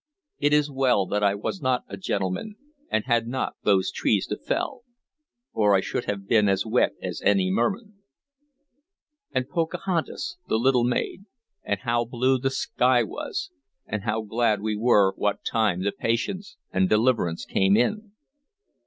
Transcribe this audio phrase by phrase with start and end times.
[0.39, 2.55] "It is well that I was n't a gentleman,
[2.89, 4.81] and had not those trees to fell,
[5.53, 7.97] or I should have been as wet as any merman....
[9.31, 11.25] And Pocahontas, the little maid...
[11.63, 13.51] and how blue the sky was,
[13.85, 18.11] and how glad we were what time the Patience and Deliverance came in!"